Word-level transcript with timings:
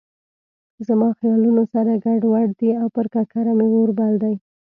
زما 0.87 1.09
خیالونه 1.19 1.63
سره 1.73 1.93
ګډ 2.05 2.21
وډ 2.31 2.49
دي 2.59 2.69
او 2.81 2.87
پر 2.95 3.05
ککره 3.13 3.53
مې 3.57 3.67
اور 3.77 3.89
بل 3.99 4.13
دی. 4.23 4.35